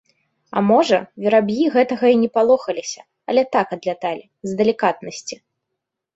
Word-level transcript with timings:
А 0.59 0.61
можа, 0.69 0.97
вераб'і 1.25 1.67
гэтага 1.75 2.05
і 2.13 2.15
не 2.21 2.29
палохаліся, 2.39 3.01
але 3.33 3.41
так 3.57 3.67
адляталі, 3.77 4.23
з 4.51 4.59
далікатнасці. 4.65 5.35